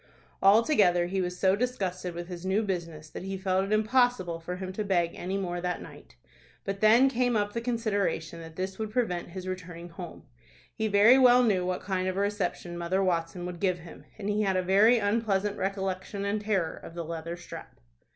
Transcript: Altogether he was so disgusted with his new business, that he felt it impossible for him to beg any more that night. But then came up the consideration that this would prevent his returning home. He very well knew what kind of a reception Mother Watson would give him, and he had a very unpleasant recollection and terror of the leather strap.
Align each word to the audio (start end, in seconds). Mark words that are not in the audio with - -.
Altogether 0.41 1.05
he 1.05 1.21
was 1.21 1.37
so 1.37 1.55
disgusted 1.55 2.15
with 2.15 2.27
his 2.27 2.43
new 2.43 2.63
business, 2.63 3.07
that 3.07 3.21
he 3.21 3.37
felt 3.37 3.65
it 3.65 3.71
impossible 3.71 4.39
for 4.39 4.55
him 4.55 4.73
to 4.73 4.83
beg 4.83 5.11
any 5.13 5.37
more 5.37 5.61
that 5.61 5.79
night. 5.79 6.15
But 6.65 6.79
then 6.79 7.07
came 7.07 7.35
up 7.37 7.53
the 7.53 7.61
consideration 7.61 8.41
that 8.41 8.55
this 8.55 8.79
would 8.79 8.89
prevent 8.89 9.29
his 9.29 9.47
returning 9.47 9.89
home. 9.89 10.23
He 10.73 10.87
very 10.87 11.19
well 11.19 11.43
knew 11.43 11.67
what 11.67 11.81
kind 11.83 12.07
of 12.07 12.17
a 12.17 12.21
reception 12.21 12.79
Mother 12.79 13.03
Watson 13.03 13.45
would 13.45 13.59
give 13.59 13.77
him, 13.77 14.05
and 14.17 14.27
he 14.27 14.41
had 14.41 14.57
a 14.57 14.63
very 14.63 14.97
unpleasant 14.97 15.55
recollection 15.55 16.25
and 16.25 16.41
terror 16.41 16.75
of 16.75 16.95
the 16.95 17.05
leather 17.05 17.37
strap. 17.37 17.79